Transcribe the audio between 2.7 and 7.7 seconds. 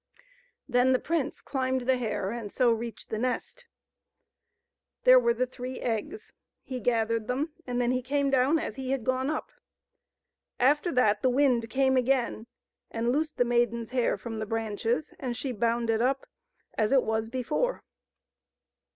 reached the nest. There were the three eggs; he gathered them,